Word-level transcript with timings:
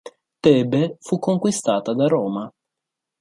Tebe 0.39 0.97
fu 1.01 1.19
conquistata 1.19 1.93
da 1.93 2.07
Roma. 2.07 2.51